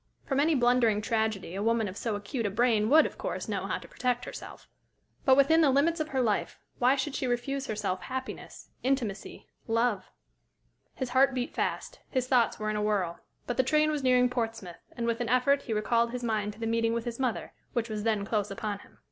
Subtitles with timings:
[0.25, 3.67] From any blundering tragedy a woman of so acute a brain would, of course, know
[3.67, 4.67] how to protect herself.
[5.25, 10.09] But within the limits of her life, why should she refuse herself happiness, intimacy, love?
[10.95, 13.19] His heart beat fast; his thoughts were in a whirl.
[13.45, 16.59] But the train was nearing Portsmouth, and with an effort he recalled his mind to
[16.59, 18.97] the meeting with his mother, which was then close upon him.